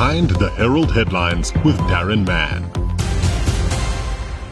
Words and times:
Behind 0.00 0.30
the 0.30 0.48
Herald 0.52 0.92
Headlines 0.92 1.52
with 1.62 1.76
Darren 1.80 2.26
Mann. 2.26 2.79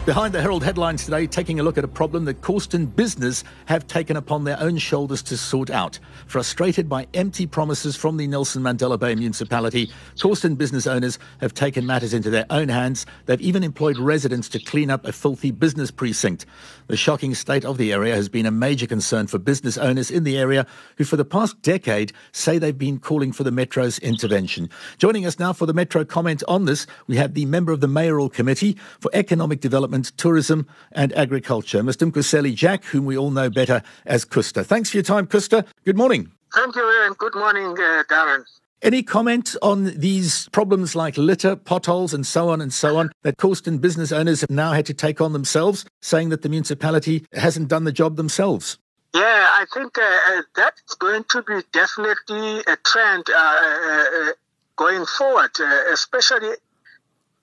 Behind 0.08 0.32
the 0.32 0.40
Herald 0.40 0.64
headlines 0.64 1.04
today, 1.04 1.26
taking 1.26 1.60
a 1.60 1.62
look 1.62 1.76
at 1.76 1.84
a 1.84 1.86
problem 1.86 2.24
that 2.24 2.40
Korsten 2.40 2.96
Business 2.96 3.44
have 3.66 3.86
taken 3.86 4.16
upon 4.16 4.44
their 4.44 4.58
own 4.58 4.78
shoulders 4.78 5.22
to 5.24 5.36
sort 5.36 5.68
out. 5.68 5.98
Frustrated 6.26 6.88
by 6.88 7.06
empty 7.12 7.46
promises 7.46 7.94
from 7.94 8.16
the 8.16 8.26
Nelson 8.26 8.62
Mandela 8.62 8.98
Bay 8.98 9.14
municipality, 9.14 9.92
Korsten 10.16 10.56
Business 10.56 10.86
owners 10.86 11.18
have 11.42 11.52
taken 11.52 11.84
matters 11.84 12.14
into 12.14 12.30
their 12.30 12.46
own 12.48 12.70
hands. 12.70 13.04
They've 13.26 13.38
even 13.42 13.62
employed 13.62 13.98
residents 13.98 14.48
to 14.48 14.58
clean 14.58 14.88
up 14.88 15.04
a 15.04 15.12
filthy 15.12 15.50
business 15.50 15.90
precinct. 15.90 16.46
The 16.86 16.96
shocking 16.96 17.34
state 17.34 17.66
of 17.66 17.76
the 17.76 17.92
area 17.92 18.14
has 18.14 18.30
been 18.30 18.46
a 18.46 18.50
major 18.50 18.86
concern 18.86 19.26
for 19.26 19.38
business 19.38 19.76
owners 19.76 20.10
in 20.10 20.24
the 20.24 20.38
area 20.38 20.66
who, 20.96 21.04
for 21.04 21.18
the 21.18 21.24
past 21.26 21.60
decade, 21.60 22.14
say 22.32 22.56
they've 22.56 22.78
been 22.78 22.98
calling 22.98 23.30
for 23.30 23.44
the 23.44 23.52
Metro's 23.52 23.98
intervention. 23.98 24.70
Joining 24.96 25.26
us 25.26 25.38
now 25.38 25.52
for 25.52 25.66
the 25.66 25.74
Metro 25.74 26.02
comment 26.02 26.42
on 26.48 26.64
this, 26.64 26.86
we 27.08 27.18
have 27.18 27.34
the 27.34 27.44
member 27.44 27.72
of 27.72 27.82
the 27.82 27.88
Mayoral 27.88 28.30
Committee 28.30 28.78
for 29.00 29.10
Economic 29.12 29.60
Development 29.60 29.97
Development, 30.02 30.18
Tourism 30.18 30.66
and 30.92 31.12
Agriculture, 31.14 31.82
Mr. 31.82 32.10
Mkhuseli 32.10 32.54
Jack, 32.54 32.84
whom 32.84 33.04
we 33.04 33.16
all 33.16 33.30
know 33.30 33.50
better 33.50 33.82
as 34.06 34.24
Khusta. 34.24 34.64
Thanks 34.64 34.90
for 34.90 34.98
your 34.98 35.04
time, 35.04 35.26
Khusta. 35.26 35.66
Good 35.84 35.96
morning. 35.96 36.30
Thank 36.54 36.76
you, 36.76 37.06
and 37.06 37.16
good 37.18 37.34
morning, 37.34 37.72
uh, 37.72 38.04
Darren. 38.08 38.44
Any 38.80 39.02
comment 39.02 39.56
on 39.60 39.86
these 39.98 40.48
problems 40.50 40.94
like 40.94 41.16
litter, 41.16 41.56
potholes, 41.56 42.14
and 42.14 42.24
so 42.24 42.48
on 42.48 42.60
and 42.60 42.72
so 42.72 42.96
on 42.96 43.10
that 43.22 43.36
Korsten 43.36 43.80
business 43.80 44.12
owners 44.12 44.40
have 44.42 44.50
now 44.50 44.72
had 44.72 44.86
to 44.86 44.94
take 44.94 45.20
on 45.20 45.32
themselves, 45.32 45.84
saying 46.00 46.28
that 46.28 46.42
the 46.42 46.48
municipality 46.48 47.26
hasn't 47.32 47.68
done 47.68 47.84
the 47.84 47.92
job 47.92 48.16
themselves? 48.16 48.78
Yeah, 49.14 49.48
I 49.50 49.64
think 49.74 49.98
uh, 49.98 50.02
uh 50.02 50.42
that's 50.54 50.94
going 50.94 51.24
to 51.30 51.42
be 51.42 51.60
definitely 51.72 52.60
a 52.72 52.76
trend 52.84 53.24
uh, 53.30 53.34
uh, 53.36 54.04
uh 54.20 54.32
going 54.76 55.04
forward, 55.06 55.50
especially 55.92 56.54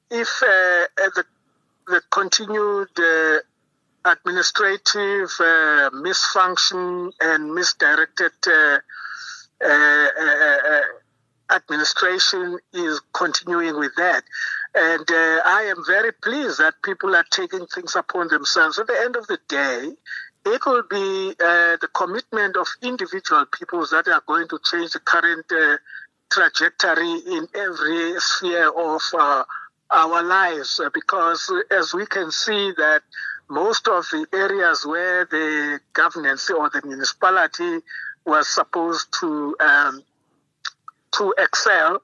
if 0.09 0.29
the 0.39 1.25
the 1.87 2.01
continued 2.11 2.89
uh, 2.97 3.39
administrative 4.05 5.29
uh, 5.39 5.89
misfunction 5.93 7.11
and 7.21 7.53
misdirected 7.53 8.31
uh, 8.47 8.77
uh, 9.63 10.07
uh, 10.19 10.81
administration 11.55 12.57
is 12.73 13.01
continuing 13.13 13.77
with 13.79 13.91
that. 13.97 14.23
And 14.73 15.05
I 15.09 15.71
am 15.75 15.83
very 15.87 16.11
pleased 16.11 16.59
that 16.59 16.75
people 16.83 17.15
are 17.15 17.25
taking 17.31 17.65
things 17.67 17.95
upon 17.95 18.27
themselves. 18.27 18.77
At 18.77 18.87
the 18.87 18.99
end 18.99 19.15
of 19.15 19.27
the 19.27 19.39
day, 19.47 19.91
it 20.45 20.65
will 20.65 20.83
be 20.89 21.33
the 21.37 21.89
commitment 21.93 22.57
of 22.57 22.67
individual 22.81 23.45
peoples 23.57 23.91
that 23.91 24.07
are 24.07 24.23
going 24.27 24.47
to 24.49 24.59
change 24.63 24.91
the 24.91 24.99
current 24.99 25.45
trajectory 26.31 27.21
in 27.27 27.47
every 27.55 28.19
sphere 28.19 28.69
of 28.69 29.01
our 29.91 30.23
lives 30.23 30.79
uh, 30.79 30.89
because 30.93 31.51
as 31.71 31.93
we 31.93 32.05
can 32.05 32.31
see 32.31 32.71
that 32.77 33.01
most 33.49 33.87
of 33.87 34.05
the 34.11 34.25
areas 34.33 34.85
where 34.85 35.25
the 35.25 35.79
governance 35.93 36.49
or 36.49 36.69
the 36.69 36.81
municipality 36.83 37.79
was 38.25 38.47
supposed 38.47 39.13
to 39.19 39.55
um, 39.59 40.03
to 41.11 41.33
excel, 41.37 42.01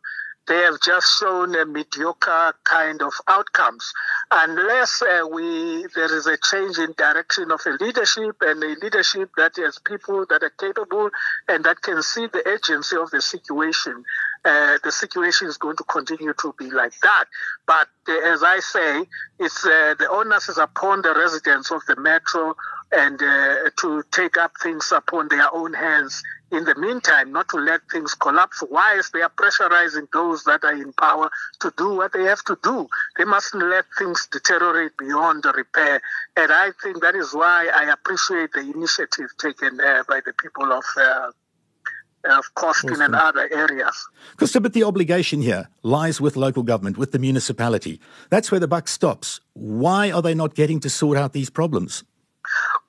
they 0.48 0.58
have 0.58 0.80
just 0.82 1.20
shown 1.20 1.56
a 1.56 1.66
mediocre 1.66 2.54
kind 2.64 3.02
of 3.02 3.14
outcomes. 3.28 3.92
Unless 4.32 5.02
uh, 5.02 5.28
we 5.32 5.86
there 5.96 6.16
is 6.16 6.28
a 6.28 6.38
change 6.38 6.78
in 6.78 6.94
direction 6.98 7.52
of 7.52 7.62
a 7.66 7.84
leadership 7.84 8.36
and 8.42 8.64
a 8.64 8.76
leadership 8.82 9.32
that 9.38 9.54
has 9.58 9.80
people 9.80 10.26
that 10.30 10.44
are 10.44 10.54
capable 10.60 11.10
and 11.48 11.64
that 11.66 11.82
can 11.82 12.02
see 12.04 12.28
the 12.28 12.44
urgency 12.46 12.96
of 12.96 13.10
the 13.12 13.22
situation 13.22 14.04
uh, 14.44 14.78
the 14.84 14.92
situation 14.92 15.48
is 15.48 15.58
going 15.58 15.78
to 15.78 15.84
continue 15.84 16.34
to 16.42 16.54
be 16.58 16.70
like 16.72 16.94
that. 17.02 17.26
But 17.68 17.88
uh, 18.08 18.34
as 18.34 18.44
I 18.44 18.60
say, 18.60 19.06
it's 19.40 19.66
uh, 19.66 19.96
the 20.00 20.08
onus 20.10 20.50
is 20.50 20.58
upon 20.58 21.02
the 21.02 21.14
residents 21.14 21.72
of 21.72 21.82
the 21.88 21.96
metro 21.96 22.56
and 22.92 23.22
uh, 23.22 23.70
to 23.82 24.04
take 24.12 24.38
up 24.38 24.52
things 24.62 24.92
upon 24.92 25.28
their 25.30 25.54
own 25.54 25.74
hands. 25.74 26.24
In 26.52 26.66
the 26.66 26.76
meantime, 26.76 27.32
not 27.32 27.48
to 27.50 27.58
let 27.58 27.80
things 27.90 28.14
collapse 28.14 28.62
whilst 28.70 29.14
they 29.14 29.22
are 29.22 29.30
pressurizing 29.30 30.08
those 30.12 30.44
that 30.44 30.66
are 30.66 30.74
in 30.74 30.92
power 30.94 31.32
to 31.62 31.74
do 31.78 31.96
what 31.96 32.12
they 32.12 32.24
have 32.24 32.44
to 32.44 32.58
do. 32.62 32.90
They 33.18 33.24
mustn't 33.24 33.64
let 33.64 33.86
things 33.98 34.28
deteriorate 34.30 34.98
beyond 34.98 35.46
repair. 35.46 36.02
And 36.36 36.52
I 36.52 36.72
think 36.84 37.02
that 37.04 37.16
is 37.16 37.34
why 37.34 37.70
I 37.74 37.92
appreciate 37.92 38.52
the 38.52 38.70
initiative 38.76 39.30
taken 39.40 39.80
uh, 39.80 40.04
by 40.10 40.20
the 40.26 40.34
people 40.34 40.74
of 40.74 40.84
of 42.26 42.46
Korsten 42.56 43.04
and 43.04 43.16
other 43.16 43.50
areas. 43.52 44.08
Because 44.32 44.54
but 44.54 44.74
the 44.74 44.84
obligation 44.84 45.42
here 45.42 45.70
lies 45.84 46.22
with 46.22 46.36
local 46.36 46.64
government, 46.64 46.98
with 46.98 47.12
the 47.12 47.20
municipality. 47.20 48.00
That's 48.30 48.52
where 48.52 48.60
the 48.60 48.68
buck 48.68 48.88
stops. 48.88 49.40
Why 49.54 50.12
are 50.12 50.22
they 50.22 50.36
not 50.36 50.56
getting 50.56 50.80
to 50.82 50.90
sort 50.90 51.18
out 51.18 51.34
these 51.34 51.50
problems? 51.50 52.04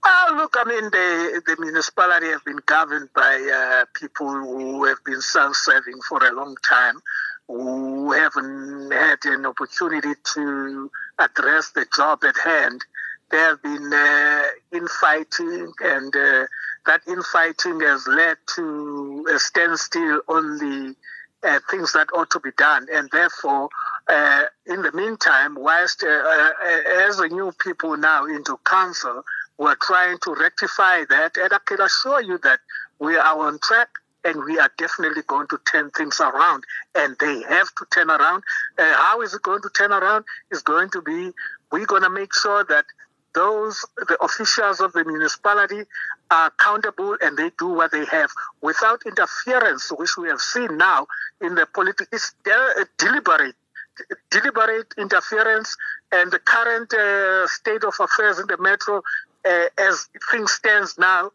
Well, 0.04 0.36
look, 0.36 0.56
I 0.58 0.64
mean, 0.64 0.84
the, 0.90 1.42
the 1.46 1.56
municipality 1.60 2.26
have 2.26 2.44
been 2.44 2.60
governed 2.66 3.08
by 3.14 3.50
uh, 3.54 3.84
people 3.94 4.28
who 4.28 4.84
have 4.84 4.98
been 5.04 5.20
self-serving 5.20 6.00
for 6.08 6.24
a 6.26 6.32
long 6.32 6.56
time, 6.62 7.00
who 7.48 8.12
haven't 8.12 8.90
had 8.92 9.18
an 9.24 9.46
opportunity 9.46 10.14
to 10.34 10.90
address 11.18 11.70
the 11.70 11.86
job 11.94 12.24
at 12.24 12.36
hand. 12.36 12.84
They 13.30 13.38
have 13.38 13.62
been 13.62 13.92
uh, 13.92 14.42
infighting 14.72 15.72
and 15.80 16.14
uh, 16.16 16.46
that 16.86 17.02
infighting 17.06 17.80
has 17.80 18.06
led 18.06 18.36
to 18.54 19.26
a 19.32 19.38
standstill 19.38 20.20
on 20.28 20.58
the 20.58 20.94
uh, 21.44 21.58
things 21.70 21.92
that 21.92 22.08
ought 22.14 22.30
to 22.30 22.40
be 22.40 22.50
done. 22.56 22.86
And 22.92 23.08
therefore, 23.12 23.68
uh, 24.08 24.44
in 24.66 24.82
the 24.82 24.92
meantime, 24.92 25.56
whilst 25.56 26.04
uh, 26.04 26.06
uh 26.06 26.50
as 27.08 27.18
new 27.30 27.52
people 27.60 27.96
now 27.96 28.26
into 28.26 28.56
council, 28.64 29.24
we're 29.58 29.76
trying 29.82 30.18
to 30.24 30.34
rectify 30.34 31.04
that. 31.08 31.36
And 31.36 31.52
I 31.52 31.58
can 31.64 31.80
assure 31.80 32.22
you 32.22 32.38
that 32.38 32.60
we 32.98 33.16
are 33.16 33.38
on 33.38 33.58
track 33.60 33.88
and 34.24 34.44
we 34.44 34.58
are 34.58 34.70
definitely 34.78 35.22
going 35.26 35.48
to 35.48 35.58
turn 35.70 35.90
things 35.90 36.20
around. 36.20 36.64
And 36.94 37.16
they 37.20 37.42
have 37.42 37.68
to 37.76 37.86
turn 37.92 38.10
around. 38.10 38.44
Uh, 38.78 38.94
how 38.94 39.20
is 39.22 39.34
it 39.34 39.42
going 39.42 39.62
to 39.62 39.70
turn 39.70 39.92
around? 39.92 40.24
It's 40.50 40.62
going 40.62 40.90
to 40.90 41.02
be, 41.02 41.32
we're 41.70 41.86
going 41.86 42.02
to 42.02 42.10
make 42.10 42.32
sure 42.34 42.64
that 42.64 42.84
those 43.34 43.84
the 43.96 44.16
officials 44.22 44.80
of 44.80 44.92
the 44.92 45.04
municipality 45.04 45.84
are 46.30 46.46
accountable 46.48 47.16
and 47.20 47.36
they 47.36 47.50
do 47.58 47.68
what 47.68 47.92
they 47.92 48.04
have 48.06 48.30
without 48.60 49.02
interference, 49.06 49.90
which 49.96 50.16
we 50.16 50.28
have 50.28 50.40
seen 50.40 50.76
now 50.76 51.06
in 51.40 51.54
the 51.54 51.66
politics. 51.66 52.08
It's 52.12 52.34
de- 52.44 52.86
deliberate, 52.98 53.54
deliberate 54.30 54.94
interference, 54.98 55.76
and 56.10 56.30
the 56.30 56.38
current 56.38 56.92
uh, 56.92 57.46
state 57.46 57.84
of 57.84 57.94
affairs 58.00 58.38
in 58.38 58.46
the 58.46 58.58
metro, 58.58 59.02
uh, 59.44 59.64
as 59.78 60.08
things 60.30 60.52
stands 60.52 60.98
now, 60.98 61.32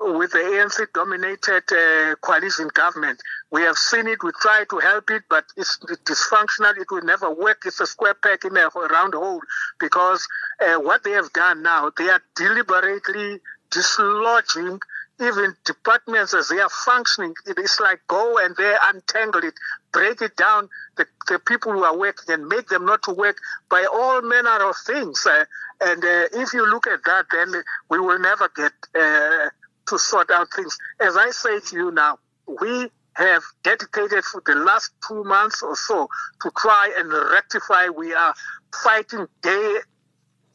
with 0.00 0.32
the 0.32 0.38
ANC 0.38 0.86
dominated 0.92 1.64
uh, 1.72 2.14
coalition 2.16 2.68
government. 2.74 3.20
We 3.50 3.62
have 3.62 3.76
seen 3.76 4.06
it, 4.06 4.22
we 4.22 4.30
try 4.40 4.64
to 4.70 4.78
help 4.78 5.10
it, 5.10 5.22
but 5.30 5.44
it's 5.56 5.78
dysfunctional. 6.04 6.76
It 6.76 6.90
will 6.90 7.02
never 7.02 7.30
work. 7.32 7.62
It's 7.64 7.80
a 7.80 7.86
square 7.86 8.14
peg 8.14 8.44
in 8.44 8.56
a 8.56 8.68
round 8.68 9.14
hole 9.14 9.40
because 9.80 10.26
uh, 10.60 10.76
what 10.76 11.04
they 11.04 11.12
have 11.12 11.32
done 11.32 11.62
now, 11.62 11.90
they 11.96 12.08
are 12.08 12.22
deliberately 12.34 13.40
dislodging 13.70 14.80
even 15.20 15.54
departments 15.64 16.34
as 16.34 16.48
they 16.48 16.58
are 16.58 16.68
functioning. 16.68 17.34
It 17.46 17.58
is 17.58 17.80
like 17.80 18.00
go 18.06 18.38
and 18.38 18.54
they 18.56 18.76
untangle 18.84 19.44
it, 19.44 19.54
break 19.92 20.20
it 20.20 20.36
down, 20.36 20.68
the, 20.96 21.06
the 21.28 21.38
people 21.38 21.72
who 21.72 21.84
are 21.84 21.96
working 21.96 22.34
and 22.34 22.46
make 22.48 22.68
them 22.68 22.84
not 22.84 23.02
to 23.04 23.12
work 23.12 23.38
by 23.70 23.86
all 23.90 24.20
manner 24.22 24.68
of 24.68 24.76
things. 24.86 25.26
Uh, 25.26 25.44
and 25.80 26.04
uh, 26.04 26.24
if 26.32 26.52
you 26.52 26.68
look 26.68 26.86
at 26.86 27.00
that, 27.04 27.26
then 27.32 27.62
we 27.88 27.98
will 27.98 28.18
never 28.18 28.50
get 28.54 28.72
uh, 28.94 29.48
to 29.88 29.98
sort 29.98 30.30
out 30.30 30.48
things. 30.54 30.76
As 31.00 31.16
I 31.16 31.30
say 31.30 31.60
to 31.60 31.76
you 31.76 31.90
now, 31.90 32.18
we 32.60 32.90
have 33.14 33.42
dedicated 33.64 34.24
for 34.24 34.42
the 34.44 34.54
last 34.54 34.90
two 35.06 35.24
months 35.24 35.62
or 35.62 35.74
so 35.74 36.08
to 36.42 36.50
try 36.56 36.94
and 36.98 37.10
rectify. 37.10 37.88
We 37.88 38.14
are 38.14 38.34
fighting 38.82 39.26
day 39.42 39.76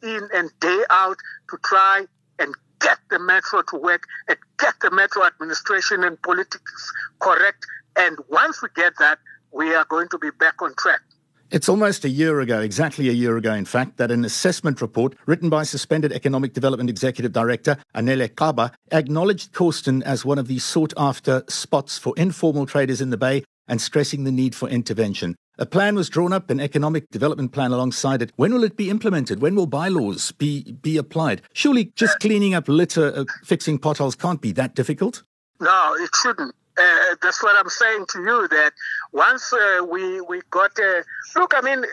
in 0.02 0.28
and 0.34 0.50
day 0.60 0.82
out 0.90 1.16
to 1.50 1.58
try 1.64 2.04
and 2.38 2.54
get 2.80 2.98
the 3.10 3.18
metro 3.18 3.62
to 3.62 3.76
work 3.76 4.04
and 4.28 4.36
get 4.58 4.74
the 4.80 4.90
metro 4.90 5.24
administration 5.24 6.04
and 6.04 6.20
politics 6.22 6.92
correct. 7.20 7.64
And 7.96 8.16
once 8.28 8.62
we 8.62 8.68
get 8.74 8.92
that, 8.98 9.18
we 9.52 9.74
are 9.74 9.84
going 9.88 10.08
to 10.08 10.18
be 10.18 10.30
back 10.30 10.62
on 10.62 10.74
track. 10.76 11.00
It's 11.52 11.68
almost 11.68 12.06
a 12.06 12.08
year 12.08 12.40
ago, 12.40 12.60
exactly 12.60 13.10
a 13.10 13.12
year 13.12 13.36
ago, 13.36 13.52
in 13.52 13.66
fact, 13.66 13.98
that 13.98 14.10
an 14.10 14.24
assessment 14.24 14.80
report 14.80 15.14
written 15.26 15.50
by 15.50 15.64
suspended 15.64 16.10
Economic 16.10 16.54
Development 16.54 16.88
Executive 16.88 17.30
Director 17.30 17.76
Anele 17.94 18.30
Qaba 18.30 18.72
acknowledged 18.90 19.52
Korsten 19.52 20.02
as 20.02 20.24
one 20.24 20.38
of 20.38 20.48
the 20.48 20.58
sought 20.58 20.94
after 20.96 21.44
spots 21.50 21.98
for 21.98 22.14
informal 22.16 22.64
traders 22.64 23.02
in 23.02 23.10
the 23.10 23.18
Bay 23.18 23.44
and 23.68 23.82
stressing 23.82 24.24
the 24.24 24.32
need 24.32 24.54
for 24.54 24.66
intervention. 24.70 25.36
A 25.58 25.66
plan 25.66 25.94
was 25.94 26.08
drawn 26.08 26.32
up, 26.32 26.48
an 26.48 26.58
economic 26.58 27.10
development 27.10 27.52
plan 27.52 27.70
alongside 27.70 28.22
it. 28.22 28.32
When 28.36 28.54
will 28.54 28.64
it 28.64 28.78
be 28.78 28.88
implemented? 28.88 29.42
When 29.42 29.54
will 29.54 29.66
bylaws 29.66 30.32
be, 30.32 30.72
be 30.80 30.96
applied? 30.96 31.42
Surely 31.52 31.92
just 31.96 32.18
cleaning 32.18 32.54
up 32.54 32.66
litter, 32.66 33.12
uh, 33.14 33.24
fixing 33.44 33.78
potholes 33.78 34.14
can't 34.14 34.40
be 34.40 34.52
that 34.52 34.74
difficult? 34.74 35.22
No, 35.60 35.96
it 36.00 36.08
shouldn't. 36.14 36.54
Uh, 36.78 37.16
that's 37.20 37.42
what 37.42 37.56
I'm 37.58 37.68
saying 37.68 38.06
to 38.10 38.18
you. 38.20 38.48
That 38.48 38.72
once 39.12 39.52
uh, 39.52 39.84
we 39.88 40.20
we 40.22 40.40
got 40.50 40.78
uh, 40.78 41.02
look, 41.36 41.52
I 41.54 41.60
mean, 41.60 41.84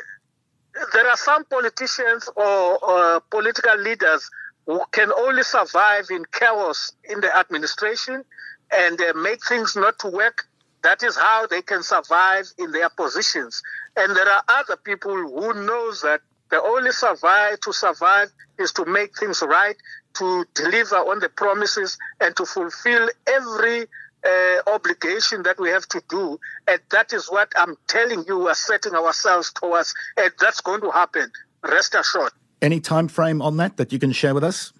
there 0.93 1.07
are 1.07 1.17
some 1.17 1.43
politicians 1.45 2.29
or, 2.35 2.83
or 2.83 3.21
political 3.29 3.77
leaders 3.77 4.29
who 4.65 4.81
can 4.91 5.11
only 5.11 5.43
survive 5.43 6.05
in 6.11 6.23
chaos 6.31 6.91
in 7.09 7.21
the 7.21 7.35
administration 7.37 8.23
and 8.71 9.01
uh, 9.01 9.13
make 9.15 9.43
things 9.45 9.75
not 9.75 9.97
to 9.99 10.09
work. 10.09 10.45
That 10.83 11.03
is 11.03 11.17
how 11.17 11.47
they 11.47 11.61
can 11.61 11.83
survive 11.83 12.45
in 12.57 12.71
their 12.71 12.89
positions. 12.89 13.61
And 13.97 14.15
there 14.15 14.29
are 14.29 14.43
other 14.47 14.77
people 14.77 15.11
who 15.11 15.65
knows 15.65 16.01
that 16.01 16.21
the 16.51 16.61
only 16.61 16.91
survive 16.91 17.59
to 17.61 17.73
survive 17.73 18.31
is 18.57 18.71
to 18.73 18.85
make 18.85 19.17
things 19.17 19.41
right, 19.41 19.75
to 20.15 20.45
deliver 20.53 20.97
on 20.97 21.19
the 21.19 21.29
promises, 21.29 21.97
and 22.21 22.35
to 22.37 22.45
fulfill 22.45 23.09
every 23.27 23.87
uh, 24.25 24.71
obligation 24.71 25.43
that 25.43 25.59
we 25.59 25.69
have 25.69 25.87
to 25.89 26.01
do. 26.09 26.39
And 26.67 26.79
that 26.91 27.13
is 27.13 27.27
what 27.29 27.51
I'm 27.55 27.75
telling 27.87 28.25
you, 28.27 28.39
we're 28.39 28.53
setting 28.53 28.93
ourselves 28.93 29.51
towards, 29.53 29.93
and 30.17 30.31
that's 30.39 30.61
going 30.61 30.81
to 30.81 30.91
happen. 30.91 31.31
Rest 31.63 31.95
assured. 31.95 32.31
Any 32.61 32.79
time 32.79 33.07
frame 33.07 33.41
on 33.41 33.57
that 33.57 33.77
that 33.77 33.91
you 33.93 33.99
can 33.99 34.11
share 34.11 34.33
with 34.33 34.43
us? 34.43 34.73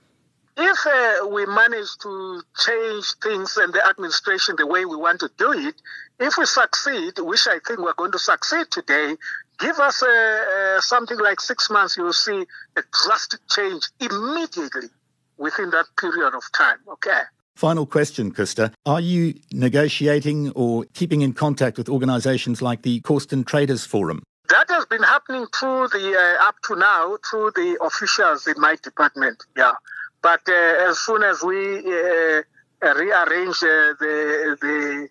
If 0.58 0.78
uh, 0.86 1.28
we 1.28 1.46
manage 1.46 1.98
to 2.02 2.42
change 2.58 3.14
things 3.24 3.56
and 3.56 3.74
the 3.74 3.86
administration 3.88 4.56
the 4.58 4.68
way 4.68 4.84
we 4.84 4.98
want 4.98 5.22
to 5.22 5.30
do 5.38 5.54
it, 5.54 5.76
if 6.20 6.38
we 6.38 6.46
succeed, 6.46 7.14
which 7.20 7.48
I 7.48 7.60
think 7.66 7.80
we're 7.80 7.94
going 7.94 8.12
to 8.12 8.20
succeed 8.20 8.70
today, 8.70 9.16
give 9.60 9.80
us 9.80 10.04
uh, 10.04 10.08
uh, 10.08 10.82
something 10.82 11.18
like 11.18 11.40
six 11.40 11.70
months, 11.70 11.96
you'll 11.96 12.12
see 12.12 12.46
a 12.76 12.84
drastic 13.06 13.40
change 13.50 13.88
immediately 14.02 14.90
within 15.38 15.70
that 15.70 15.86
period 15.98 16.36
of 16.36 16.44
time. 16.52 16.80
Okay. 16.90 17.22
Final 17.60 17.86
question, 17.86 18.32
Khusta. 18.32 18.72
Are 18.86 19.02
you 19.02 19.38
negotiating 19.52 20.52
or 20.52 20.86
keeping 20.94 21.24
in 21.24 21.34
contact 21.34 21.78
with 21.78 21.90
organizations 21.90 22.62
like 22.62 22.84
the 22.84 23.02
Korsten 23.02 23.46
Traders 23.46 23.84
Forum? 23.86 24.24
That 24.48 24.70
has 24.70 24.86
been 24.86 25.04
happening 25.04 25.46
through 25.54 25.90
the, 25.90 26.16
uh, 26.18 26.48
up 26.48 26.56
to 26.68 26.78
now, 26.78 27.18
through 27.30 27.52
the 27.56 27.78
officials 27.82 28.48
in 28.48 28.54
my 28.62 28.78
department, 28.82 29.44
yeah. 29.58 29.74
But 30.22 30.40
uh, 30.48 30.90
as 30.90 31.00
soon 31.00 31.22
as 31.22 31.44
we 31.44 31.80
uh, 31.80 32.44
rearrange 32.82 33.58
uh, 33.62 33.92
the, 34.00 34.58
the, 34.62 35.10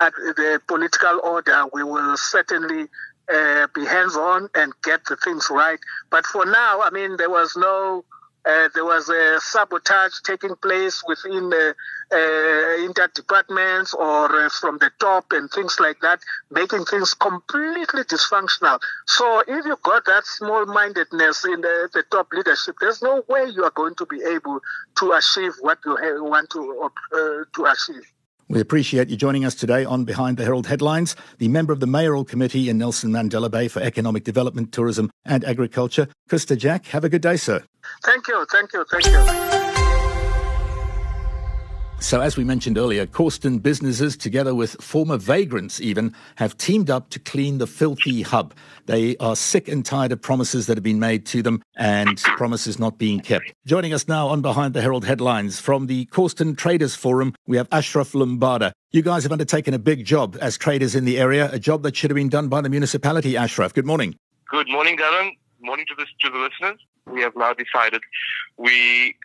the 0.00 0.62
political 0.66 1.20
order, 1.22 1.64
we 1.74 1.82
will 1.82 2.16
certainly 2.16 2.88
uh, 3.30 3.66
be 3.74 3.84
hands 3.84 4.16
on 4.16 4.48
and 4.54 4.72
get 4.82 5.04
the 5.04 5.16
things 5.16 5.48
right. 5.50 5.78
But 6.08 6.24
for 6.24 6.46
now, 6.46 6.80
I 6.80 6.88
mean, 6.88 7.18
there 7.18 7.28
was 7.28 7.58
no 7.58 8.06
uh, 8.46 8.68
there 8.74 8.84
was 8.84 9.08
a 9.08 9.38
sabotage 9.40 10.20
taking 10.24 10.54
place 10.56 11.02
within 11.06 11.50
the 11.50 11.74
uh, 12.12 12.84
inter-departments 12.84 13.94
or 13.94 14.46
uh, 14.46 14.48
from 14.48 14.78
the 14.78 14.90
top 14.98 15.26
and 15.32 15.50
things 15.50 15.78
like 15.78 16.00
that, 16.00 16.20
making 16.50 16.84
things 16.84 17.14
completely 17.14 18.02
dysfunctional. 18.04 18.78
So 19.06 19.40
if 19.46 19.64
you 19.66 19.76
got 19.82 20.04
that 20.06 20.24
small-mindedness 20.24 21.44
in 21.44 21.60
the, 21.60 21.88
the 21.92 22.04
top 22.10 22.28
leadership, 22.32 22.76
there's 22.80 23.02
no 23.02 23.22
way 23.28 23.46
you 23.54 23.64
are 23.64 23.72
going 23.72 23.94
to 23.96 24.06
be 24.06 24.22
able 24.22 24.60
to 24.98 25.12
achieve 25.12 25.52
what 25.60 25.78
you 25.84 26.24
want 26.24 26.50
to 26.50 26.90
uh, 27.12 27.44
to 27.54 27.64
achieve. 27.66 28.06
We 28.50 28.60
appreciate 28.60 29.08
you 29.08 29.16
joining 29.16 29.44
us 29.44 29.54
today 29.54 29.84
on 29.84 30.04
Behind 30.04 30.36
the 30.36 30.42
Herald 30.42 30.66
Headlines, 30.66 31.14
the 31.38 31.46
member 31.46 31.72
of 31.72 31.78
the 31.78 31.86
Mayoral 31.86 32.24
Committee 32.24 32.68
in 32.68 32.78
Nelson 32.78 33.12
Mandela 33.12 33.48
Bay 33.48 33.68
for 33.68 33.78
Economic 33.78 34.24
Development, 34.24 34.72
Tourism 34.72 35.08
and 35.24 35.44
Agriculture. 35.44 36.08
Khusta 36.28 36.58
Jack, 36.58 36.86
have 36.86 37.04
a 37.04 37.08
good 37.08 37.22
day, 37.22 37.36
sir. 37.36 37.62
Thank 38.04 38.26
you, 38.26 38.44
thank 38.50 38.72
you, 38.72 38.84
thank 38.90 39.06
you. 39.06 39.69
So, 42.02 42.22
as 42.22 42.34
we 42.34 42.44
mentioned 42.44 42.78
earlier, 42.78 43.06
Korsten 43.06 43.62
businesses, 43.62 44.16
together 44.16 44.54
with 44.54 44.72
former 44.82 45.18
vagrants 45.18 45.82
even, 45.82 46.14
have 46.36 46.56
teamed 46.56 46.88
up 46.88 47.10
to 47.10 47.18
clean 47.18 47.58
the 47.58 47.66
filthy 47.66 48.22
hub. 48.22 48.54
They 48.86 49.18
are 49.18 49.36
sick 49.36 49.68
and 49.68 49.84
tired 49.84 50.10
of 50.10 50.22
promises 50.22 50.66
that 50.66 50.78
have 50.78 50.82
been 50.82 50.98
made 50.98 51.26
to 51.26 51.42
them 51.42 51.62
and 51.76 52.16
promises 52.18 52.78
not 52.78 52.96
being 52.96 53.20
kept. 53.20 53.52
Joining 53.66 53.92
us 53.92 54.08
now 54.08 54.28
on 54.28 54.40
Behind 54.40 54.72
the 54.72 54.80
Herald 54.80 55.04
headlines 55.04 55.60
from 55.60 55.88
the 55.88 56.06
Korsten 56.06 56.56
Traders 56.56 56.94
Forum, 56.94 57.34
we 57.46 57.58
have 57.58 57.68
Ashraf 57.70 58.12
Lumbada. 58.12 58.72
You 58.92 59.02
guys 59.02 59.22
have 59.24 59.32
undertaken 59.32 59.74
a 59.74 59.78
big 59.78 60.06
job 60.06 60.38
as 60.40 60.56
traders 60.56 60.94
in 60.94 61.04
the 61.04 61.18
area, 61.18 61.50
a 61.52 61.58
job 61.58 61.82
that 61.82 61.94
should 61.94 62.10
have 62.10 62.16
been 62.16 62.30
done 62.30 62.48
by 62.48 62.62
the 62.62 62.70
municipality. 62.70 63.36
Ashraf, 63.36 63.74
good 63.74 63.86
morning. 63.86 64.16
Good 64.50 64.68
morning, 64.68 64.96
Darren. 64.96 65.32
Morning 65.60 65.84
to, 65.86 65.94
to 65.94 66.30
the 66.30 66.38
listeners. 66.38 66.80
We 67.06 67.20
have 67.20 67.36
now 67.36 67.52
decided 67.52 68.00
we 68.56 69.16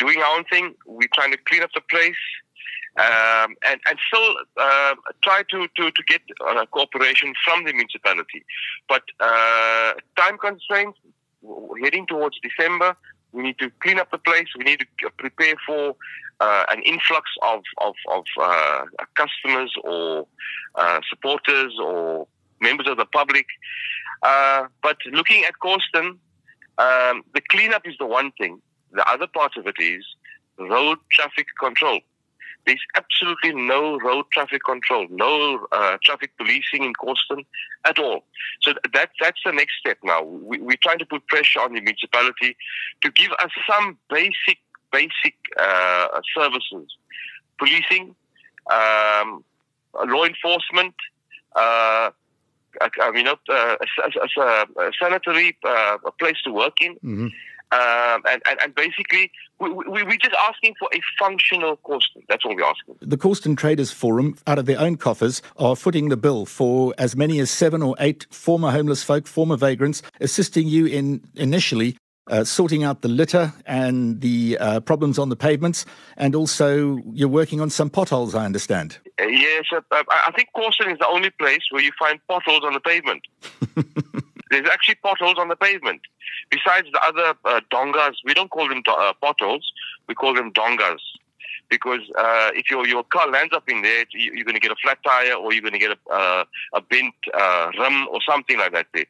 doing 0.00 0.18
our 0.18 0.36
own 0.36 0.44
thing. 0.44 0.74
We're 0.86 1.14
trying 1.14 1.30
to 1.32 1.38
clean 1.48 1.62
up 1.62 1.70
the 1.74 1.82
place. 1.94 2.22
Um, 2.96 3.54
and, 3.64 3.80
and 3.88 3.98
still 4.08 4.34
uh, 4.56 4.94
try 5.22 5.44
to, 5.50 5.68
to, 5.76 5.90
to 5.92 6.02
get 6.08 6.22
uh, 6.44 6.66
cooperation 6.66 7.32
from 7.44 7.64
the 7.64 7.72
municipality. 7.72 8.44
But 8.88 9.04
uh, 9.20 9.92
time 10.16 10.36
constraints, 10.38 10.98
heading 11.84 12.06
towards 12.08 12.36
December, 12.42 12.96
we 13.32 13.44
need 13.44 13.58
to 13.60 13.70
clean 13.80 14.00
up 14.00 14.10
the 14.10 14.18
place. 14.18 14.48
We 14.58 14.64
need 14.64 14.80
to 14.80 15.10
prepare 15.18 15.54
for 15.64 15.94
uh, 16.40 16.64
an 16.68 16.82
influx 16.82 17.30
of, 17.42 17.62
of, 17.78 17.94
of 18.10 18.24
uh, 18.40 18.84
customers 19.14 19.72
or 19.84 20.26
uh, 20.74 21.00
supporters 21.08 21.72
or 21.80 22.26
members 22.60 22.88
of 22.88 22.96
the 22.96 23.06
public. 23.06 23.46
but 24.22 24.96
looking 25.12 25.44
at 25.44 25.54
Korsten, 25.62 26.18
um, 26.78 27.22
the 27.34 27.42
cleanup 27.50 27.86
is 27.86 27.94
the 27.98 28.06
one 28.06 28.32
thing. 28.32 28.60
The 28.92 29.08
other 29.08 29.26
part 29.26 29.56
of 29.56 29.66
it 29.66 29.76
is 29.78 30.04
road 30.58 30.98
traffic 31.10 31.46
control. 31.58 32.00
There's 32.66 32.80
absolutely 32.94 33.54
no 33.54 33.98
road 33.98 34.26
traffic 34.32 34.62
control, 34.64 35.06
no 35.10 35.66
uh, 35.72 35.96
traffic 36.04 36.30
policing 36.36 36.84
in 36.84 36.92
Korsten 36.92 37.46
at 37.86 37.98
all. 37.98 38.24
So 38.60 38.74
that 38.92 39.10
that's 39.18 39.40
the 39.44 39.52
next 39.52 39.74
step 39.80 39.98
now. 40.04 40.22
We, 40.22 40.58
we're 40.58 40.76
trying 40.82 40.98
to 40.98 41.06
put 41.06 41.26
pressure 41.26 41.60
on 41.60 41.72
the 41.72 41.80
municipality 41.80 42.56
to 43.02 43.10
give 43.10 43.30
us 43.42 43.50
some 43.68 43.96
basic 44.10 44.58
basic 44.92 45.34
uh, 45.58 46.20
services, 46.36 46.96
policing, 47.58 48.14
um, 48.70 49.42
law 50.06 50.24
enforcement. 50.24 50.94
Uh, 51.56 52.10
I 52.80 53.10
mean, 53.12 53.26
uh, 53.26 53.36
as, 53.48 54.14
as 54.22 54.30
a, 54.36 54.66
a 54.78 54.90
sanitary 55.00 55.56
uh, 55.64 55.96
a 56.04 56.12
place 56.12 56.40
to 56.44 56.52
work 56.52 56.74
in. 56.80 56.94
Mm-hmm. 56.96 57.26
Um, 57.72 58.22
and, 58.28 58.42
and, 58.48 58.60
and, 58.60 58.74
basically, 58.74 59.30
we, 59.60 59.70
we, 59.70 60.02
we're 60.02 60.16
just 60.16 60.34
asking 60.48 60.74
for 60.78 60.88
a 60.92 61.00
functional 61.18 61.76
Korsten. 61.78 62.24
That's 62.28 62.44
all 62.44 62.56
we're 62.56 62.64
asking. 62.64 62.96
The 63.00 63.16
Korsten 63.16 63.56
Traders 63.56 63.92
Forum, 63.92 64.36
out 64.48 64.58
of 64.58 64.66
their 64.66 64.80
own 64.80 64.96
coffers, 64.96 65.40
are 65.56 65.76
footing 65.76 66.08
the 66.08 66.16
bill 66.16 66.46
for 66.46 66.92
as 66.98 67.14
many 67.14 67.38
as 67.38 67.48
seven 67.48 67.80
or 67.80 67.94
eight 68.00 68.26
former 68.30 68.72
homeless 68.72 69.04
folk, 69.04 69.28
former 69.28 69.56
vagrants, 69.56 70.02
assisting 70.20 70.66
you 70.66 70.86
in 70.86 71.22
initially 71.36 71.96
uh, 72.30 72.44
sorting 72.44 72.84
out 72.84 73.02
the 73.02 73.08
litter 73.08 73.52
and 73.66 74.20
the 74.20 74.56
uh, 74.58 74.80
problems 74.80 75.18
on 75.18 75.28
the 75.28 75.36
pavements, 75.36 75.84
and 76.16 76.34
also 76.34 76.98
you're 77.12 77.28
working 77.28 77.60
on 77.60 77.68
some 77.68 77.90
potholes, 77.90 78.34
I 78.34 78.44
understand. 78.44 78.98
Uh, 79.20 79.26
yes, 79.26 79.64
uh, 79.72 79.80
I 79.90 80.32
think 80.34 80.48
Korsten 80.56 80.92
is 80.92 80.98
the 80.98 81.08
only 81.08 81.30
place 81.30 81.60
where 81.70 81.82
you 81.82 81.90
find 81.98 82.20
potholes 82.28 82.62
on 82.64 82.72
the 82.72 82.80
pavement. 82.80 83.22
There's 84.50 84.68
actually 84.70 84.96
potholes 84.96 85.36
on 85.38 85.48
the 85.48 85.56
pavement. 85.56 86.00
Besides 86.50 86.88
the 86.92 87.00
other 87.02 87.34
uh, 87.44 87.60
dongas, 87.72 88.14
we 88.24 88.34
don't 88.34 88.50
call 88.50 88.68
them 88.68 88.82
uh, 88.86 89.12
potholes, 89.20 89.72
we 90.08 90.14
call 90.14 90.34
them 90.34 90.52
dongas. 90.52 90.98
Because 91.68 92.00
uh, 92.18 92.50
if 92.54 92.68
your 92.68 92.84
your 92.86 93.04
car 93.04 93.30
lands 93.30 93.54
up 93.54 93.68
in 93.68 93.82
there, 93.82 94.04
you, 94.12 94.32
are 94.32 94.44
going 94.44 94.54
to 94.54 94.60
get 94.60 94.72
a 94.72 94.76
flat 94.82 94.98
tire 95.04 95.34
or 95.34 95.52
you're 95.52 95.62
going 95.62 95.72
to 95.72 95.78
get 95.78 95.92
a, 95.92 96.12
uh, 96.12 96.44
a 96.74 96.80
bent 96.80 97.14
uh, 97.32 97.70
rim 97.78 98.08
or 98.08 98.18
something 98.28 98.58
like 98.58 98.72
that 98.72 98.86
there. 98.92 99.06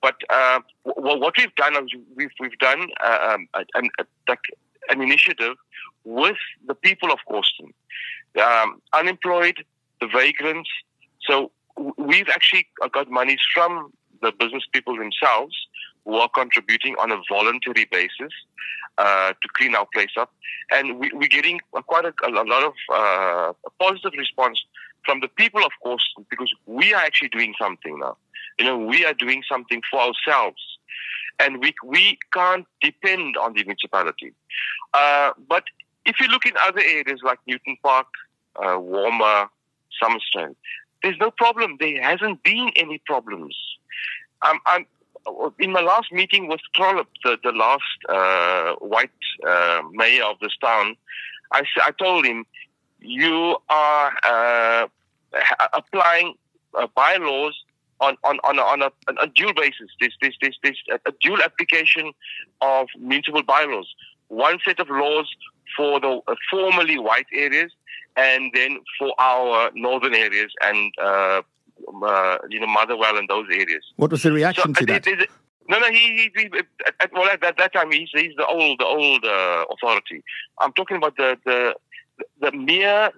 But 0.00 0.14
uh, 0.30 0.60
w- 0.86 1.20
what 1.20 1.34
we've 1.36 1.54
done 1.56 1.76
is 1.76 1.90
we've, 2.16 2.30
we've 2.40 2.58
done 2.58 2.88
um, 3.04 3.46
an, 3.74 3.90
an 4.88 5.02
initiative 5.02 5.56
with 6.04 6.38
the 6.66 6.74
people 6.74 7.12
of 7.12 7.18
Korsten, 7.30 7.72
um, 8.42 8.80
unemployed, 8.94 9.64
the 10.00 10.06
vagrants. 10.06 10.70
So 11.20 11.50
we've 11.98 12.28
actually 12.28 12.66
got 12.92 13.10
monies 13.10 13.40
from 13.52 13.92
the 14.22 14.32
business 14.32 14.64
people 14.72 14.96
themselves 14.96 15.54
who 16.04 16.14
are 16.14 16.28
contributing 16.28 16.94
on 16.98 17.10
a 17.12 17.20
voluntary 17.28 17.86
basis 17.90 18.32
uh, 18.96 19.32
to 19.40 19.48
clean 19.54 19.74
our 19.74 19.86
place 19.92 20.12
up. 20.18 20.32
And 20.70 20.98
we, 20.98 21.10
are 21.10 21.28
getting 21.28 21.60
quite 21.72 22.04
a, 22.04 22.12
a 22.26 22.30
lot 22.30 22.62
of 22.62 22.72
uh, 22.92 23.52
positive 23.78 24.12
response 24.16 24.62
from 25.04 25.20
the 25.20 25.28
people, 25.28 25.64
of 25.64 25.72
course, 25.82 26.02
because 26.30 26.52
we 26.66 26.92
are 26.94 27.02
actually 27.02 27.28
doing 27.28 27.54
something 27.60 27.98
now. 27.98 28.16
You 28.58 28.66
know, 28.66 28.78
we 28.78 29.04
are 29.04 29.14
doing 29.14 29.42
something 29.48 29.82
for 29.90 30.00
ourselves. 30.00 30.60
And 31.40 31.60
we, 31.60 31.72
we 31.84 32.18
can't 32.32 32.66
depend 32.82 33.36
on 33.36 33.52
the 33.52 33.62
municipality. 33.64 34.32
Uh, 34.92 35.32
but 35.48 35.64
if 36.04 36.16
you 36.20 36.26
look 36.26 36.46
in 36.46 36.54
other 36.66 36.80
areas 36.80 37.20
like 37.22 37.38
Newton 37.46 37.76
Park, 37.82 38.08
uh, 38.56 38.76
Walmer, 38.78 39.48
Summerstrand, 40.02 40.56
there's 41.02 41.18
no 41.18 41.30
problem. 41.30 41.76
There 41.78 42.02
hasn't 42.02 42.42
been 42.42 42.70
any 42.76 43.00
problems. 43.06 43.56
Um, 44.42 44.58
I'm, 44.66 44.86
in 45.58 45.72
my 45.72 45.80
last 45.80 46.12
meeting 46.12 46.48
with 46.48 46.60
Trollip, 46.76 47.06
the, 47.24 47.38
the 47.42 47.52
last 47.52 47.82
uh, 48.08 48.74
white 48.76 49.10
uh, 49.46 49.82
mayor 49.92 50.24
of 50.24 50.38
this 50.40 50.56
town, 50.60 50.96
I, 51.52 51.62
I 51.84 51.90
told 51.92 52.24
him, 52.24 52.46
you 53.00 53.56
are 53.68 54.12
uh, 54.26 54.86
applying 55.72 56.34
uh, 56.74 56.86
bylaws 56.94 57.54
on 58.00 58.16
on 58.24 58.38
on 58.40 58.58
a, 58.58 58.62
on 58.62 58.82
a, 58.82 58.90
a 59.20 59.26
dual 59.28 59.54
basis. 59.54 59.88
There's 60.00 60.16
there's 60.20 60.36
there's, 60.40 60.58
there's 60.62 61.00
a 61.06 61.12
dual 61.20 61.38
application 61.42 62.12
of 62.60 62.88
municipal 62.98 63.42
bylaws. 63.42 63.88
One 64.28 64.58
set 64.64 64.80
of 64.80 64.88
laws 64.90 65.34
for 65.76 66.00
the 66.00 66.20
uh, 66.26 66.34
formerly 66.50 66.98
white 66.98 67.26
areas, 67.32 67.72
and 68.16 68.50
then 68.54 68.78
for 68.98 69.12
our 69.18 69.70
northern 69.74 70.14
areas 70.14 70.52
and 70.62 70.92
uh, 71.00 71.42
uh, 72.02 72.38
you 72.48 72.60
know 72.60 72.66
Motherwell 72.66 73.16
and 73.16 73.28
those 73.28 73.46
areas. 73.50 73.84
What 73.96 74.10
was 74.10 74.22
the 74.22 74.32
reaction 74.32 74.74
so, 74.74 74.84
to 74.84 74.86
that? 74.86 75.28
No, 75.68 75.78
no, 75.78 75.90
he, 75.90 76.30
he, 76.34 76.42
he 76.42 76.50
at, 77.00 77.12
well, 77.12 77.28
at, 77.28 77.42
that 77.42 77.72
time, 77.74 77.92
he's, 77.92 78.08
he's 78.14 78.34
the 78.36 78.46
old, 78.46 78.80
the 78.80 78.86
old 78.86 79.22
uh, 79.22 79.64
authority. 79.70 80.24
I'm 80.60 80.72
talking 80.72 80.96
about 80.96 81.16
the, 81.18 81.36
the, 81.44 81.74
the 82.40 82.52
mere 82.56 83.10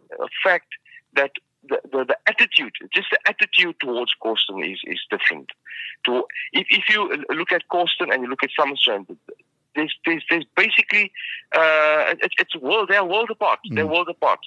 fact 0.42 0.66
that 1.14 1.30
the, 1.68 1.80
the, 1.92 2.04
the, 2.06 2.16
attitude, 2.26 2.72
just 2.92 3.08
the 3.12 3.20
attitude 3.28 3.76
towards 3.78 4.12
Korsten 4.20 4.68
is, 4.68 4.80
is 4.84 4.98
different. 5.10 5.50
To, 6.06 6.24
if, 6.52 6.66
if 6.70 6.88
you 6.88 7.24
look 7.30 7.52
at 7.52 7.68
Korsten 7.72 8.12
and 8.12 8.24
you 8.24 8.28
look 8.28 8.42
at 8.42 8.50
Somerset, 8.58 9.06
there's, 9.74 9.94
there's, 10.04 10.24
there's 10.30 10.44
basically, 10.56 11.12
uh, 11.54 12.14
it, 12.22 12.32
it's 12.38 12.56
world, 12.56 12.88
they're 12.90 13.04
world 13.04 13.30
apart. 13.30 13.60
Mm. 13.70 13.76
They're 13.76 13.86
world 13.86 14.08
apart. 14.08 14.40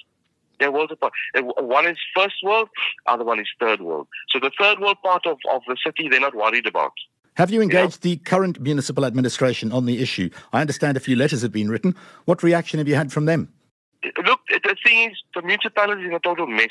They're 0.60 0.70
worlds 0.70 0.92
apart. 0.92 1.12
One 1.34 1.86
is 1.86 1.98
first 2.16 2.36
world, 2.42 2.68
other 3.06 3.24
one 3.24 3.40
is 3.40 3.48
third 3.58 3.80
world. 3.80 4.06
So 4.28 4.38
the 4.38 4.52
third 4.58 4.78
world 4.78 4.98
part 5.02 5.26
of, 5.26 5.38
of 5.52 5.62
the 5.66 5.76
city, 5.84 6.08
they're 6.08 6.20
not 6.20 6.34
worried 6.34 6.66
about. 6.66 6.92
Have 7.36 7.50
you 7.50 7.60
engaged 7.60 8.02
the 8.02 8.16
current 8.18 8.60
municipal 8.60 9.04
administration 9.04 9.72
on 9.72 9.86
the 9.86 10.00
issue? 10.00 10.30
I 10.52 10.60
understand 10.60 10.96
a 10.96 11.00
few 11.00 11.16
letters 11.16 11.42
have 11.42 11.50
been 11.50 11.68
written. 11.68 11.96
What 12.26 12.44
reaction 12.44 12.78
have 12.78 12.86
you 12.86 12.94
had 12.94 13.12
from 13.12 13.24
them? 13.24 13.52
Look, 14.24 14.33
the 14.62 14.76
thing 14.84 15.10
is, 15.10 15.22
the 15.34 15.42
municipality 15.42 16.04
is 16.04 16.12
a 16.14 16.18
total 16.18 16.46
mess. 16.46 16.70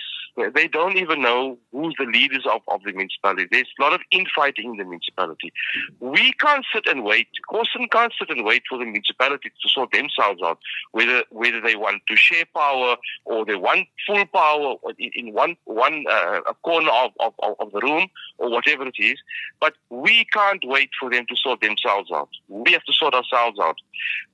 They 0.55 0.67
don't 0.67 0.97
even 0.97 1.21
know 1.21 1.57
who's 1.71 1.95
the 1.99 2.05
leaders 2.05 2.45
of, 2.51 2.61
of 2.67 2.81
the 2.83 2.91
municipality. 2.91 3.47
There's 3.51 3.69
a 3.79 3.81
lot 3.83 3.93
of 3.93 4.01
infighting 4.11 4.71
in 4.71 4.77
the 4.77 4.83
municipality. 4.83 5.53
We 5.99 6.33
can't 6.33 6.65
sit 6.73 6.87
and 6.87 7.03
wait. 7.03 7.27
Korsten 7.51 7.89
can't 7.91 8.13
sit 8.17 8.29
and 8.29 8.43
wait 8.43 8.63
for 8.67 8.77
the 8.77 8.85
municipality 8.85 9.49
to 9.49 9.69
sort 9.69 9.91
themselves 9.91 10.41
out, 10.43 10.59
whether 10.91 11.23
whether 11.29 11.61
they 11.61 11.75
want 11.75 12.01
to 12.07 12.15
share 12.15 12.45
power 12.55 12.95
or 13.25 13.45
they 13.45 13.55
want 13.55 13.87
full 14.07 14.25
power 14.25 14.75
in, 14.97 15.11
in 15.13 15.33
one 15.33 15.55
one 15.65 16.05
uh, 16.09 16.41
corner 16.63 16.91
of, 16.91 17.11
of, 17.19 17.33
of 17.59 17.71
the 17.71 17.79
room 17.81 18.07
or 18.37 18.49
whatever 18.49 18.87
it 18.87 18.95
is. 18.97 19.19
But 19.59 19.75
we 19.89 20.25
can't 20.25 20.63
wait 20.65 20.89
for 20.99 21.09
them 21.09 21.25
to 21.27 21.35
sort 21.35 21.61
themselves 21.61 22.09
out. 22.11 22.29
We 22.47 22.71
have 22.71 22.83
to 22.85 22.93
sort 22.93 23.13
ourselves 23.13 23.59
out. 23.61 23.77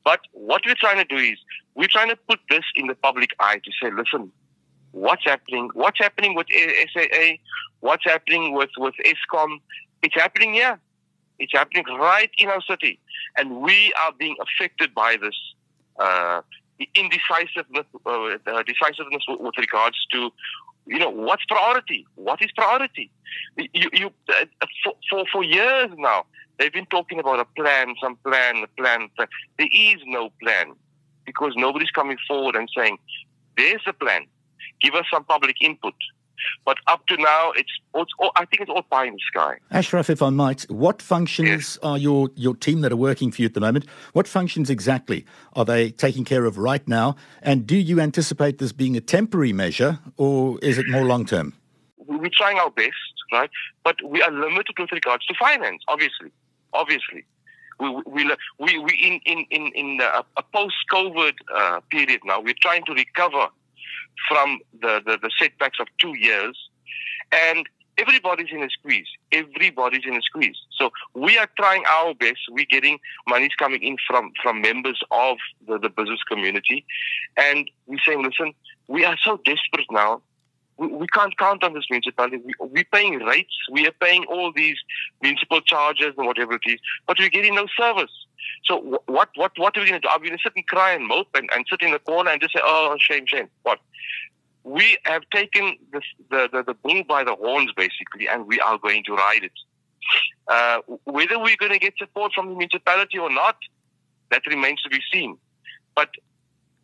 But 0.06 0.22
what 0.32 0.62
we're 0.66 0.76
trying 0.76 0.98
to 0.98 1.16
do 1.16 1.22
is 1.22 1.38
we're 1.76 1.88
trying 1.88 2.10
to 2.10 2.16
put 2.16 2.40
this 2.50 2.64
in 2.76 2.88
the 2.88 2.96
public 2.96 3.32
eye 3.40 3.62
to 3.64 3.72
say, 3.82 3.92
listen, 3.92 4.32
what's 4.92 5.24
happening? 5.26 5.70
What's 5.74 6.00
happening 6.00 6.36
with 6.36 6.48
SAA? 6.52 7.38
What's 7.80 8.04
happening 8.06 8.54
with, 8.54 8.70
with 8.78 8.96
Eskom? 9.06 9.60
It's 10.02 10.16
happening 10.16 10.54
here. 10.54 10.80
It's 11.40 11.54
happening 11.54 11.86
right 11.98 12.30
in 12.40 12.50
our 12.50 12.62
city. 12.62 13.00
And 13.38 13.62
we 13.62 13.94
are 14.04 14.12
being 14.18 14.36
affected 14.42 14.94
by 14.94 15.18
this 15.22 15.36
uh, 16.00 16.42
indecisiveness, 16.96 17.86
uh, 18.06 18.64
decisiveness 18.64 19.24
with, 19.28 19.58
regards 19.58 19.98
to, 20.12 20.32
you 20.86 21.00
know, 21.00 21.10
what's 21.10 21.46
priority? 21.46 22.06
What 22.16 22.42
is 22.42 22.52
priority? 22.52 23.10
You, 23.58 23.90
you, 23.94 24.12
uh, 24.30 24.46
for, 24.84 24.94
for, 25.10 25.26
for 25.32 25.44
years 25.44 25.90
now, 25.98 26.26
they've 26.58 26.74
been 26.74 26.88
talking 26.88 27.20
about 27.20 27.40
a 27.40 27.46
plan, 27.46 27.96
some 28.02 28.18
plan, 28.18 28.64
a 28.64 28.68
plan. 28.82 29.10
There 29.58 29.70
is 29.72 29.98
no 30.06 30.30
plan 30.42 30.76
because 31.30 31.54
nobody's 31.56 31.92
coming 31.92 32.18
forward 32.28 32.56
and 32.56 32.70
saying, 32.76 32.98
there's 33.56 33.82
a 33.88 33.94
plan 33.94 34.26
give 34.82 34.96
us 34.96 35.06
some 35.12 35.24
public 35.24 35.56
input. 35.62 35.94
But 36.66 36.78
up 36.88 37.06
to 37.08 37.18
now, 37.18 37.52
it's, 37.52 37.70
it's 37.96 38.12
all, 38.18 38.32
I 38.38 38.46
think 38.46 38.62
it's 38.62 38.70
all 38.70 38.84
pie 38.84 39.06
in 39.06 39.14
the 39.14 39.20
sky. 39.28 39.58
Ashraf, 39.72 40.10
if 40.10 40.22
I 40.22 40.30
might, 40.30 40.62
what 40.70 41.02
functions 41.02 41.50
yes. 41.50 41.80
are 41.84 41.98
your, 41.98 42.30
your 42.36 42.56
team 42.56 42.80
that 42.82 42.94
are 42.94 42.98
working 42.98 43.30
for 43.30 43.42
you 43.42 43.48
at 43.48 43.56
the 43.56 43.60
moment? 43.60 43.86
What 44.14 44.26
functions 44.26 44.70
exactly 44.70 45.26
are 45.54 45.66
they 45.66 45.92
taking 45.92 46.24
care 46.24 46.46
of 46.46 46.58
right 46.58 46.88
now? 46.88 47.18
And 47.42 47.68
do 47.68 47.76
you 47.76 48.00
anticipate 48.00 48.58
this 48.58 48.72
being 48.72 48.96
a 48.96 49.02
temporary 49.02 49.52
measure 49.52 50.00
or 50.16 50.58
is 50.62 50.78
it 50.78 50.88
more 50.88 51.04
long 51.04 51.26
term? 51.26 51.54
We're 51.98 52.30
trying 52.34 52.58
our 52.58 52.72
best, 52.72 52.96
right? 53.34 53.50
But 53.84 53.98
we 54.06 54.22
are 54.22 54.32
limited 54.32 54.76
with 54.80 54.94
regards 54.94 55.26
to 55.26 55.34
finance, 55.38 55.84
obviously. 55.90 56.32
Obviously. 56.72 57.26
We, 57.80 57.90
we, 58.06 58.36
we, 58.60 58.78
we 58.80 58.94
in, 59.02 59.20
in, 59.26 59.46
in, 59.50 59.72
in 59.74 60.00
a, 60.02 60.24
a 60.38 60.44
post 60.54 60.76
COVID 60.92 61.34
uh, 61.56 61.80
period 61.90 62.22
now, 62.26 62.42
we're 62.42 62.54
trying 62.62 62.84
to 62.86 62.94
recover 62.94 63.48
from 64.28 64.60
the, 64.82 65.02
the, 65.06 65.18
the 65.22 65.32
setbacks 65.40 65.80
of 65.80 65.88
two 65.98 66.18
years. 66.18 66.58
And 67.32 67.68
everybody's 67.98 68.48
in 68.52 68.64
a 68.64 68.70
squeeze. 68.70 69.08
Everybody's 69.32 70.06
in 70.06 70.16
a 70.16 70.22
squeeze. 70.22 70.58
So 70.78 70.92
we 71.14 71.38
are 71.38 71.48
trying 71.58 71.84
our 71.88 72.14
best. 72.14 72.40
We're 72.50 72.66
getting 72.66 73.00
monies 73.28 73.52
coming 73.58 73.84
in 73.84 73.98
from, 74.08 74.32
from 74.42 74.62
members 74.62 75.00
of 75.12 75.38
the, 75.68 75.78
the 75.78 75.90
business 75.90 76.20
community. 76.30 76.86
And 77.38 77.70
we're 77.88 78.00
saying, 78.06 78.24
listen, 78.24 78.54
we 78.88 79.06
are 79.06 79.18
so 79.24 79.38
desperate 79.46 79.88
now. 79.92 80.22
We, 80.80 80.88
we 80.88 81.08
can't 81.08 81.38
count 81.38 81.64
on 81.64 81.74
this 81.74 81.86
municipality. 81.90 82.38
We, 82.38 82.54
we're 82.60 82.92
paying 82.92 83.20
rates. 83.20 83.54
We 83.72 83.86
are 83.88 83.98
paying 84.00 84.26
all 84.26 84.52
these 84.56 84.78
municipal 85.22 85.62
charges 85.62 86.14
and 86.18 86.26
whatever 86.26 86.54
it 86.54 86.62
is, 86.66 86.80
but 87.06 87.18
we're 87.20 87.30
getting 87.30 87.56
no 87.56 87.68
service. 87.78 88.12
So 88.66 89.02
what 89.06 89.30
what 89.36 89.52
what 89.58 89.78
are 89.78 89.82
we 89.82 89.90
going 89.90 90.02
to 90.02 90.08
do? 90.08 90.10
Are 90.10 90.20
we 90.20 90.28
going 90.28 90.38
to 90.38 90.44
sit 90.44 90.54
and 90.56 90.68
cry 90.68 90.92
and 90.92 91.06
mope 91.06 91.28
and, 91.36 91.50
and 91.54 91.66
sit 91.70 91.82
in 91.82 91.92
the 91.92 92.00
corner 92.00 92.32
and 92.32 92.42
just 92.42 92.54
say, 92.54 92.62
"Oh, 92.64 92.96
shame, 93.00 93.26
shame"? 93.28 93.50
What? 93.64 93.80
We 94.64 94.98
have 95.06 95.24
taken 95.32 95.78
this, 95.92 96.04
the, 96.30 96.50
the 96.52 96.64
the 96.64 96.74
bull 96.74 97.04
by 97.04 97.24
the 97.24 97.36
horns, 97.36 97.72
basically, 97.76 98.28
and 98.28 98.48
we 98.48 98.60
are 98.60 98.78
going 98.78 99.04
to 99.06 99.14
ride 99.14 99.44
it. 99.44 99.52
Uh, 100.48 100.80
whether 101.06 101.38
we're 101.38 101.58
going 101.58 101.72
to 101.72 101.80
get 101.80 101.94
support 101.98 102.34
from 102.34 102.50
the 102.50 102.56
municipality 102.56 103.18
or 103.18 103.30
not, 103.30 103.58
that 104.32 104.46
remains 104.48 104.82
to 104.82 104.90
be 104.90 105.00
seen. 105.12 105.38
But 105.96 106.10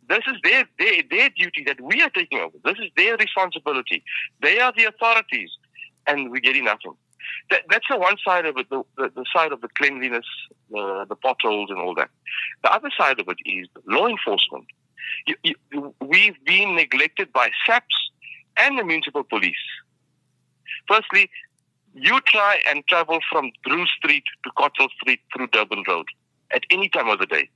this 0.08 0.22
is 0.26 0.36
their, 0.42 0.64
their 0.78 1.02
their 1.10 1.30
duty 1.30 1.64
that 1.66 1.80
we 1.80 2.02
are 2.02 2.10
taking 2.10 2.38
over. 2.38 2.56
This 2.64 2.78
is 2.78 2.90
their 2.96 3.16
responsibility. 3.16 4.02
They 4.40 4.60
are 4.60 4.72
the 4.76 4.84
authorities, 4.84 5.50
and 6.06 6.30
we're 6.30 6.40
getting 6.40 6.64
nothing 6.64 6.94
that, 7.50 7.62
that's 7.68 7.86
the 7.88 7.98
one 7.98 8.16
side 8.24 8.46
of 8.46 8.56
it, 8.56 8.68
the, 8.70 8.82
the, 8.96 9.10
the, 9.14 9.24
side 9.34 9.52
of 9.52 9.60
the 9.60 9.68
cleanliness, 9.68 10.24
the, 10.70 11.06
the 11.08 11.16
potholes 11.16 11.70
and 11.70 11.78
all 11.78 11.94
that. 11.94 12.10
The 12.62 12.72
other 12.72 12.90
side 12.96 13.20
of 13.20 13.28
it 13.28 13.38
is 13.44 13.68
law 13.86 14.06
enforcement. 14.06 14.66
You, 15.26 15.54
you, 15.72 15.94
we've 16.00 16.42
been 16.44 16.76
neglected 16.76 17.32
by 17.32 17.50
SAPS 17.66 17.94
and 18.56 18.78
the 18.78 18.84
municipal 18.84 19.24
police. 19.24 19.54
Firstly, 20.88 21.30
you 21.94 22.20
try 22.26 22.60
and 22.68 22.86
travel 22.86 23.20
from 23.30 23.50
Drew 23.64 23.86
Street 23.86 24.24
to 24.44 24.50
Cottle 24.56 24.88
Street 25.00 25.20
through 25.34 25.48
Durban 25.48 25.84
Road 25.88 26.06
at 26.52 26.64
any 26.70 26.88
time 26.88 27.08
of 27.08 27.18
the 27.18 27.26
day. 27.26 27.48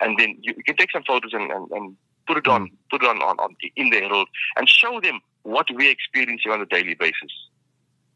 And 0.00 0.18
then 0.18 0.36
you, 0.40 0.54
you 0.56 0.64
can 0.64 0.76
take 0.76 0.90
some 0.90 1.02
photos 1.04 1.32
and, 1.32 1.50
and, 1.50 1.70
and 1.70 1.96
put 2.26 2.36
it 2.36 2.46
on, 2.46 2.66
mm. 2.66 2.72
put 2.90 3.02
it 3.02 3.08
on, 3.08 3.22
on, 3.22 3.38
on 3.38 3.56
in 3.76 3.90
the 3.90 4.00
Herald 4.00 4.28
and 4.56 4.68
show 4.68 5.00
them 5.00 5.20
what 5.42 5.66
we're 5.70 5.90
experiencing 5.90 6.52
on 6.52 6.60
a 6.60 6.66
daily 6.66 6.94
basis. 6.94 7.30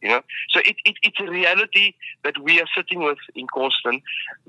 You 0.02 0.10
know, 0.10 0.20
so 0.50 0.60
it, 0.60 0.76
it, 0.84 0.96
it's 1.02 1.18
a 1.20 1.30
reality 1.30 1.94
that 2.22 2.38
we 2.42 2.60
are 2.60 2.66
sitting 2.76 3.02
with 3.02 3.18
in 3.34 3.46
Korsten 3.46 4.02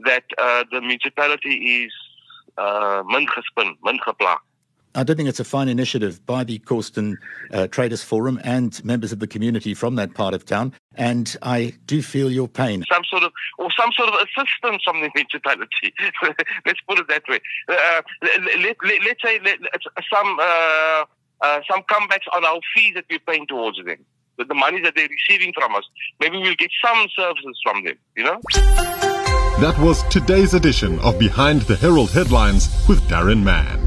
that 0.06 0.26
uh, 0.38 0.66
the 0.72 0.82
municipality 0.82 1.84
is 1.84 1.94
uh, 2.58 3.04
I 4.96 5.03
do 5.03 5.13
think 5.13 5.29
it's 5.29 5.39
a 5.39 5.44
fine 5.44 5.67
initiative 5.67 6.25
by 6.25 6.44
the 6.44 6.60
Korsten 6.60 7.15
uh, 7.51 7.67
Traders 7.67 8.03
Forum 8.03 8.39
and 8.44 8.84
members 8.84 9.12
of 9.12 9.20
the 9.20 9.27
community 9.27 9.74
from 9.74 9.96
that 9.96 10.13
part 10.13 10.34
of 10.34 10.46
town, 10.46 10.74
and 10.96 11.36
I 11.41 11.74
do 11.86 12.01
feel 12.01 12.32
your 12.32 12.48
pain. 12.48 12.84
Some 12.91 13.03
sort 13.10 13.24
of, 13.24 13.32
or 13.58 13.70
some 13.79 13.91
sort 13.96 14.10
of 14.10 14.15
assistance 14.15 14.84
from 14.84 15.01
the 15.01 15.10
municipality. 15.13 15.94
let's 16.65 16.79
put 16.88 17.00
it 17.00 17.08
that 17.10 17.24
way. 17.29 17.39
Uh, 17.67 18.01
let, 18.22 18.60
let, 18.60 18.77
let, 18.84 19.08
us 19.08 19.17
say 19.24 19.39
let, 19.44 19.60
some 20.12 20.39
uh, 20.39 21.06
uh, 21.41 21.62
some 21.70 21.84
comebacks 21.84 22.27
on 22.34 22.44
our 22.46 22.60
fees 22.75 22.94
that 22.96 23.06
we're 23.10 23.20
paying 23.20 23.46
towards 23.48 23.77
them 23.77 24.06
the 24.46 24.53
money 24.53 24.82
that 24.82 24.94
they're 24.96 25.10
receiving 25.10 25.53
from 25.53 25.75
us. 25.75 25.84
Maybe 26.20 26.38
we'll 26.38 26.56
get 26.56 26.70
some 26.84 27.08
services 27.15 27.60
from 27.63 27.84
them, 27.84 27.96
you 28.15 28.24
know? 28.24 28.39
That 29.60 29.75
was 29.79 30.03
today's 30.10 30.53
edition 30.53 31.00
of 31.00 31.17
Behind 31.17 31.63
the 31.63 31.75
Herald 31.75 32.12
Headlines 32.12 32.70
with 32.88 33.01
Darren 33.10 33.41
Mann. 33.44 33.87